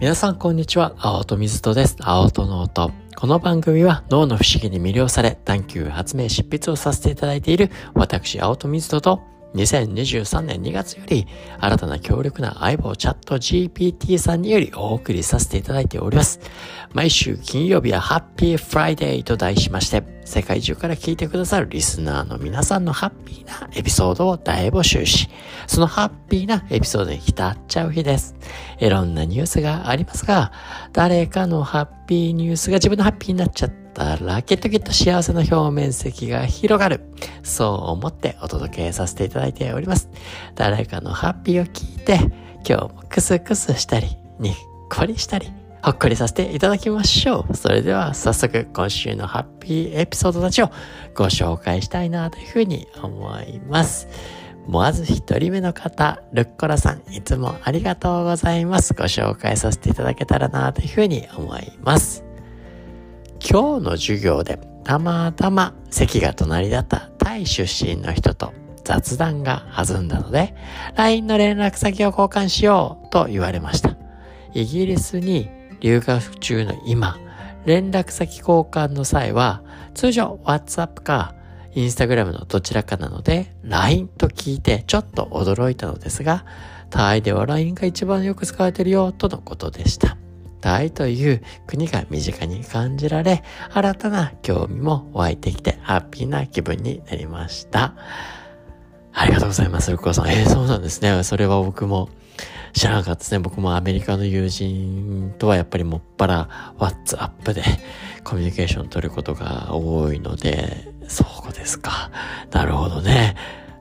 [0.00, 1.98] 皆さんこんにちは、青戸水戸です。
[2.00, 2.90] 青戸の音。
[3.16, 9.20] この番組は脳の不思議に魅了され、探求発明執筆をさせていただいている私、青戸水戸と
[9.54, 11.26] 2023年2月より
[11.58, 16.40] 新たな強力な相棒チャット GPT さんによりお送りさせていただいております。
[16.94, 25.28] 毎週金曜日はハッピーフライデーと題しまして、世界中から聞いてくださるリスナーの皆さんのハッピーなエピソードを大募集し、
[25.66, 28.36] そのハッピーなエピソードに浸っちゃう日です。
[28.78, 30.52] いろんなニュースがありますが、
[30.92, 37.00] 誰かのハッピーニュースが自分のハッピーになっちゃったら、きっときっと幸せの表面積が広がる。
[37.42, 40.08] そう思ってお届けさせていただいております。
[40.54, 42.18] 誰かのハッピーを聞いて、
[42.68, 44.54] 今日もクスクスしたり、にっ
[44.88, 45.50] こりしたり、
[45.82, 47.56] ほっこりさせていただきましょう。
[47.56, 50.70] それでは早速今週のハッピーエピソードたちを
[51.14, 54.06] ご紹介したいなというふうに思います。
[54.68, 58.92] まず一人目の方、ルッコラさん、いつもありがとうございます。
[58.92, 62.24] ご紹介させていただけたらなというふうに思います。
[63.40, 68.52] 今日の授業でたまたま席が隣だったタイ出身の人と
[68.84, 70.54] 雑談が弾んだので、
[70.94, 73.96] LINE の連絡先を交換しようと言われました。
[74.52, 75.48] イギリスに
[75.80, 77.18] 留学中の今、
[77.66, 79.62] 連絡先交換の際は、
[79.94, 81.34] 通常 WhatsApp か
[81.74, 86.44] Instagram のどちらかなので、LINE と聞いてちょっと驚いたのですが、
[86.90, 90.16] タイでは LINE が一番よく使われてるよ、とのことでした。
[90.60, 97.94] タイという国が身近に感じられ、新たな興味も湧いてきて、ハッピーな気分になりました。
[99.12, 100.28] ありがとうございます、ルコさん。
[100.28, 101.22] えー、そうなんですね。
[101.24, 102.10] それは僕も
[102.72, 103.38] 知らなかったですね。
[103.38, 107.62] 僕もアメリカの友人とはやっぱりもっぱら WhatsApp で
[108.24, 112.10] コミュニケーションを取ることが多いので、そうですか。
[112.52, 113.36] なるほどね。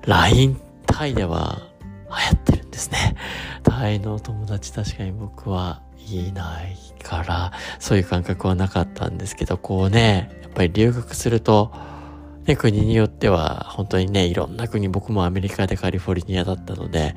[0.05, 1.61] LINE タイでは
[2.09, 3.15] 流行ってるんですね。
[3.63, 11.71] タイの友達確かに僕はいないから、そういう感覚はなかったんですけど、こうね、やっぱり留学すると、
[12.45, 17.15] ね、国によっては本当にね、いろんな国、僕もアメリカでカリフォルニアだったので、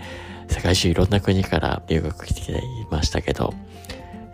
[0.48, 2.60] 世界中いろんな国から留学来てきてい
[2.90, 3.54] ましたけど、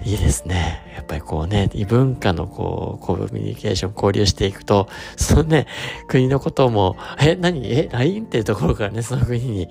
[0.04, 0.82] いいですね。
[0.94, 5.66] やっぱりこうね、異文化のこう、コミュニケーション、交流していくと、そのね、
[6.06, 7.69] 国のことも、え、何？
[7.71, 9.69] え、LINE っていうところからね、その国に、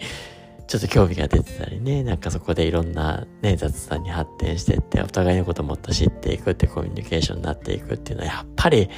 [0.67, 8.89] ちょっと興味が出てたりね、なんかそこでいろんなね、雑談に発展していって、お互いのこともっと知っていくってコミュニケーションになっていくっていうのは、やっぱり、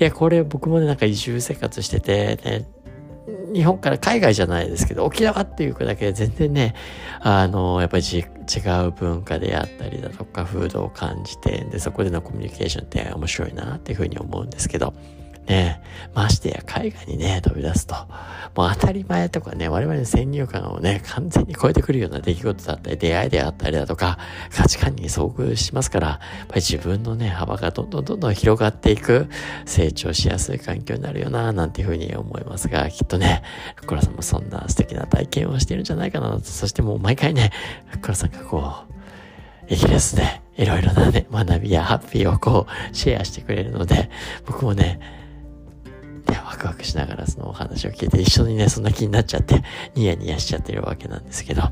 [0.00, 2.68] いや、これ僕もね、なんか移住生活してて、ね、
[3.52, 6.74] 日本から海外じゃないですけど、沖縄っていうだけで全然ね、
[7.20, 8.22] あの、やっぱり違
[8.86, 14.94] う文化であったりだとか、風土を感じて、で、そこでのコミュニケーションって面白いなっていうふうに思うんですけど、
[15.48, 15.80] ね、
[16.14, 17.94] ましてや海外にね、飛び出すと、
[18.54, 24.18] もう当たり前とかね、我々の先入観をね、完全に超えてくるような出来事だったり、出会いであったりだとか、
[24.54, 29.28] 価値観に遭遇しますから、やっぱり自分のね、幅がどんどんどんどん広がっていく、
[29.64, 33.42] 成長しやすい環境になるよな、なんていうふうに思いますが、きっとね、
[33.76, 37.52] ふくらさんもそんな素敵な体験をしているんじゃないかなと、そしてもう毎回ね、
[37.86, 44.10] ふくらさんがこう、イギリスでいろいろなね、学びやハッピーをこう、シェアしてくれるので、
[44.44, 45.17] 僕もね、
[46.48, 49.62] ワクワクしながらそのお話を聞いて一緒にね、そんな気になっちゃって、
[49.94, 51.62] ニヤニヤしちゃってるわけなんですけど、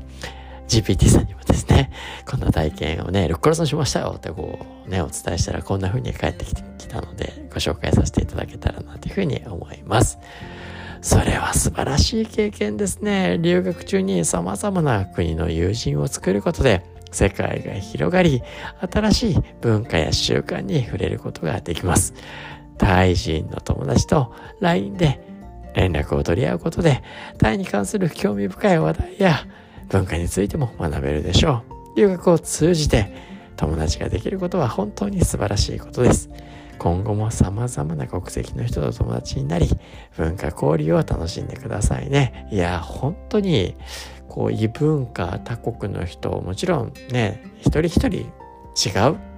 [0.67, 1.91] GPT さんにもですね、
[2.29, 10.19] こんな体験をね、ルッコラさんしましたよってこうね、お伝えしたらこんな風に帰ってきたので、ご紹介させていただけたらなというふうに思います。
[11.01, 13.39] それは素晴らしい経験ですね。
[13.41, 18.43] 留学中に様々な国の友人を作ることで、世界が広がり、
[18.91, 22.13] 新しい文化や習慣に触れることができます。
[22.77, 25.19] タイ人の友達と LINE で
[25.73, 27.03] 連絡を取り合うことで、
[27.37, 29.45] タイに関する興味深い話題や
[29.89, 31.63] 文化についても学べるでしょ
[31.95, 31.97] う。
[31.97, 33.11] 留学を通じて
[33.55, 36.29] 友達ができることは本当に素晴らしいことです。
[36.77, 39.67] 今後も様々な国籍の人と友達になり、
[40.15, 42.47] 文化交流を楽しんでくださいね。
[42.51, 43.75] いや、本当に、
[44.27, 48.31] こう、異文化、他国の人、もちろんね、一人一人
[48.85, 48.89] 違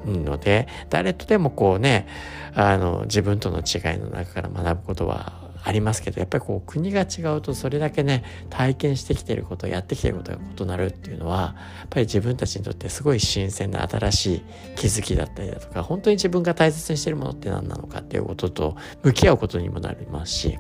[0.06, 2.08] うので、誰とでもこうね、
[2.54, 14.42] あの、自分との違いの中から学ぶことはありますけど、やっぱりこう国が違うとそれだけね、体験してきてること、やってきてることが異なるっていうのは、やっぱり自分たちにとってすごい新鮮な新しい
[14.76, 20.60] 気づきだったりだとか、本当に自分が大切にしてるものって何なのかっていうことと向き合うことにもなりますし、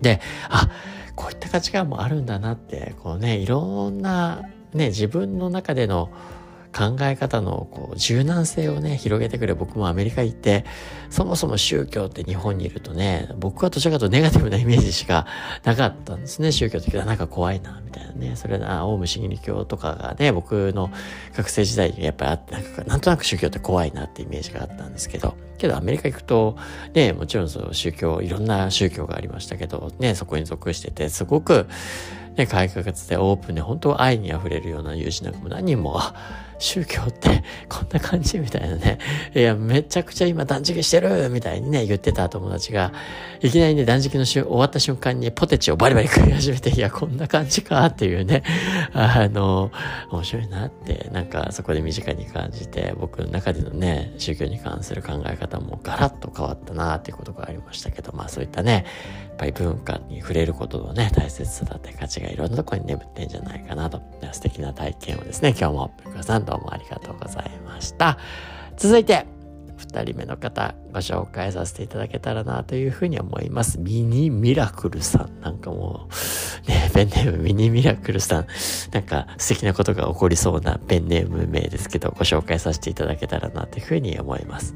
[0.00, 0.68] で、あ、
[1.16, 4.42] こういった価値観もあるんだなって、こうね、いろんな
[4.72, 6.10] ね、自分の中での
[6.72, 10.64] 考え方のこう柔軟性をね、広げてくれ僕もアメリカ行って、
[11.10, 15.26] そもそも宗教って日本にいるとね、僕はどちらかというとネガティブなイメージしか
[15.64, 16.52] なかったんですね。
[16.52, 18.36] 宗教的ななんか怖いな、みたいなね。
[18.36, 20.90] それな、オウム真理教とかがね、僕の
[21.36, 26.56] 学生時代にやっぱりあって、なんかなんとなく宗教って怖いなってイメージがあったんですけど、けどアメリカ行くと、
[26.94, 31.66] ね、もちろんその宗教、いろんな宗教がありましたけど、ね、そこに属してて、すごく、
[32.36, 36.00] ね、改革でオープンで本当愛に溢れるような友人なんかも何人も、
[36.58, 38.38] 宗教ってこんな感じ？
[38.38, 38.98] みたいなね。
[39.34, 41.30] いや、めちゃくちゃ今断食してる！
[41.30, 42.92] みたいにね、言ってた友達が、
[43.40, 47.86] いきなりね、断食の終わった瞬間にポテチをバリバリ食い始めて、いや、こんな感じか？
[47.86, 48.42] っていうね、
[48.92, 49.70] あの、
[50.10, 58.84] 面白いなって、なんかそこで身近に感じて、僕の中でのね、宗教に関する考え方もガラッと変わったなっていうことがありましたけど、まあそういったね、
[59.28, 64.02] やっぱり文化に触れることのね、大切さだって価値がいろんなところに眠ってんじゃないかなと、
[64.32, 68.16] 素敵な体験をですね、今日も、皆さんどうもありがとうございました。
[68.78, 69.26] 続いて、
[69.76, 73.78] 2人目の方ご紹介させていただけたらなというふうに思います。
[73.78, 75.40] ミニミラクルさん。
[75.42, 76.08] なんかも
[76.66, 78.46] う、ね、ペンネームミニミラクルさん。
[78.92, 84.74] なんか素敵なことが起こりそうなペンネーム名ですけど、ご紹介させていただけたらなというふうに思います。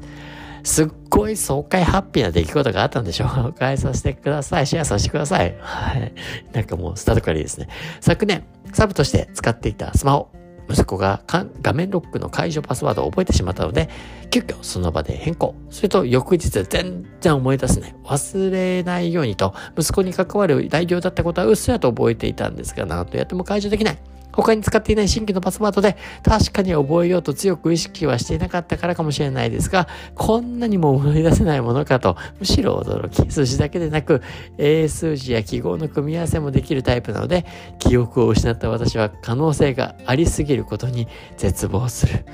[0.63, 4.67] すっごい爽快ハッピーな出来事があったんで紹介させてください。
[4.67, 5.55] シェアさせてください。
[5.59, 6.13] はい。
[6.53, 7.67] なんかもうスタートからいいですね。
[7.99, 10.29] 昨年、サブとして使っていたスマホ、
[10.69, 13.89] 息子が画面ロックの解除パスワードを覚えてしまったので、
[14.29, 15.55] 急遽その場で変更。
[15.69, 17.95] すると翌日全然思い出せない。
[18.03, 23.97] 忘れないようにと、息子に関わる代表だったことはうっすらと覚えていたんですが、なんとやっても解除できない。
[24.33, 34.21] 他に使っていない新規のパスワードで確かに覚えようと強く意識はしていなかったからかもしれないですが、こんなにも思い出せないものかと、むしろ驚き、数字だけでなく、
[34.57, 37.45] 英数字や記号の組み合わせもできるタイプなので、
[37.79, 41.07] 記憶を失った私は可能性がありすぎることに
[41.37, 42.25] 絶望する。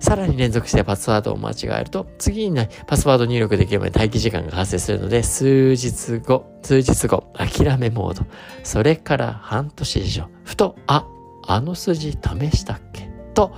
[0.00, 8.24] さらに連続してパスワードを間違えると、次に、パスワード入力できるまで待機時間が発生するので、数日後、数日後、諦めモード。
[8.64, 11.06] それから半年以上、ふと、あ、
[11.46, 12.18] あの数字試
[12.56, 13.10] したっけ？
[13.34, 13.54] と、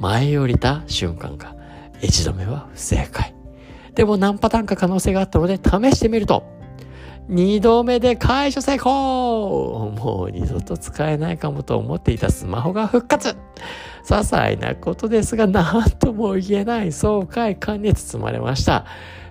[0.00, 1.54] 前降りた瞬間が、
[2.00, 3.34] 一度目は不正解。
[3.94, 6.44] でも何パターンか可能性があったので、試してみると、
[7.28, 13.36] 二度目で解除成功もう二度と使えないかもと思っていたスマホが復活些
[14.04, 18.84] 細なことですが何とも言えない爽快感に包まれました。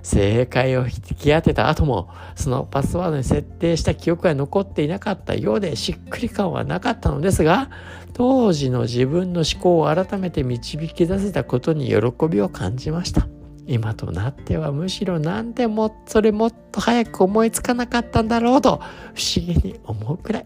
[0.03, 7.69] 正解を引き当てた後も、そのパスワードに設定した記憶が残っていなかったようで、しっくり感はなかったのですが、
[8.13, 11.97] 当時の自分の思考を改めて導き出せたことに喜
[12.29, 13.27] びを感じました。
[13.67, 18.81] 今となってはむしろなんでもそれもっと早く思いつかなかったんだろうと
[19.13, 20.45] 不思議に思うくらい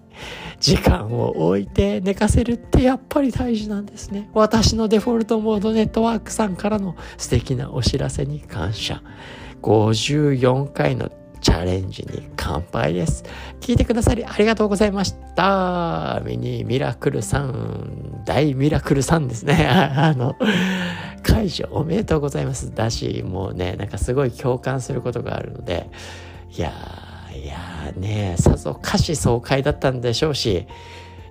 [0.59, 9.01] 時間を置いて寝かせるってやっぱり大事なんですね私のデフォルトモードネットワークさんからの素敵なお知らせに感謝
[9.62, 11.09] 54回の
[11.45, 13.23] チャレンジに乾杯です。
[13.62, 16.19] 聞いてくださりありがとうございました。
[16.25, 19.67] ミニミラクルさん、大ミラクルさんですね。
[19.69, 20.35] あの、
[21.25, 22.74] 解除おめでとうございます。
[22.74, 25.89] だし、もうね、なんかすごい共感することがあるので、
[26.56, 30.68] いやー、いやーね、さぞ歌詞爽快だったんでしょうし、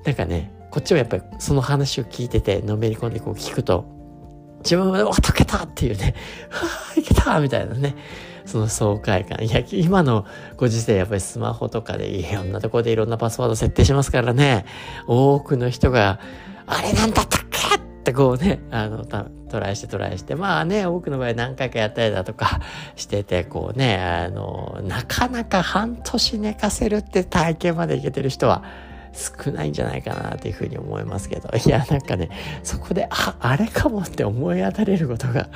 [0.05, 3.85] なんかね、こっちもやっぱりその話を聞いてて、のめり込んでこう聞くと、
[4.64, 6.14] 自分は、お、解けたっていうね、
[6.50, 7.94] はぁ、いけたみたいなね。
[8.46, 9.44] その爽快感。
[9.44, 10.26] いや、今の
[10.56, 14.67] ご時世やっぱりスマホとかでいろんなところでいろんなパスワード設定しますからね、
[15.06, 16.19] 多くの人が、
[16.67, 19.05] あれなんだったっけってこうね、あの、
[19.55, 22.61] トライしてトライして、まあね、多くの場合何回かやったりだとか
[22.96, 28.65] してて、こうね、あの、なかなか半年寝かせるって体験までいけてる人は、
[29.13, 32.31] 少ないんじゃないかなっていうふうに思いますけど、いや、なんかね、
[32.65, 35.49] そこで、あ、あれかもって思い当たれることが、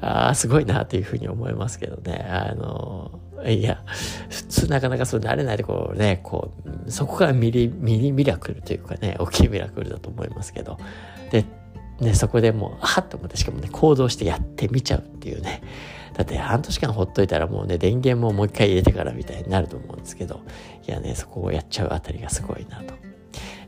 [0.00, 3.82] あすごいなっていうふうに思いますけどね、あの、いや、
[4.30, 6.54] 普通なかなかそうなれないで、こうね、こ
[6.86, 10.78] う、そこがミリ、ミリミラクルというかね、大きいミラクルだと思いますけど、
[11.30, 11.44] で、
[12.00, 15.62] ね、そこでもう、あっと思って、しかもね、行動してやってみちゃうっていうね、
[16.14, 20.40] だって半年間ほっといたらもうね、電源ももう一回入れてからみたいになると思うんですけど、
[20.86, 23.01] いやね、そこをやっちゃうあたりがすごいなと。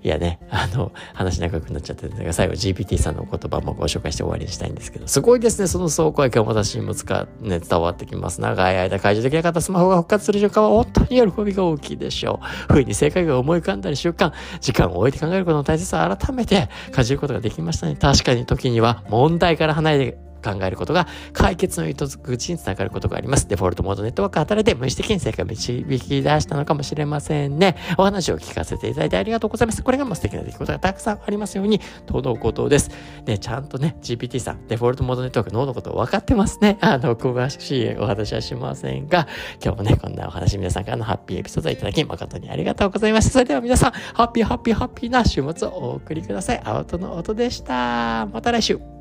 [0.04, 8.42] いやね、あの、話長くなっちゃってる最後 GPT さんのお言葉もご紹介して終わりにしたいんですけど、すごいですね、その総声が私にも使、ね、伝わってきます。
[8.42, 12.72] 長い間解除できなかったスマホが復活する瞬間は本当に喜びが大きいでしょう。
[12.74, 14.30] 不意に正解が思い浮かんだり習慣、
[14.60, 17.96] 時間を置いて考えることの大切さを改めて感じることができましたね。
[17.96, 23.48] 確かに時には問題から離れて考えることが解決の糸口につながることがあります。
[23.48, 27.76] デフォルトモードネットワーク働いて無意識的に正解を導き出したのかもしれませんね。
[27.96, 29.82] お話を聞かせていただいてありがとうございます。
[29.82, 32.90] これがもう素敵な出来事がたくさんありますように、とのことです。
[33.26, 36.78] ね、ちゃんとね、GPT さん、デフォルトモードネットワーク脳のこと分かってますね。
[36.80, 39.26] あの、詳しいお話はしませんが、
[39.62, 43.30] 今日もね、こんなお話皆さんからのハッピーエピソードいただき誠にありがとうございました。
[43.30, 46.60] それでは皆さん、ハッピーハッピーハッピーな週末をお送りください。
[46.64, 48.26] アウトの音でした。
[48.26, 48.93] また来週。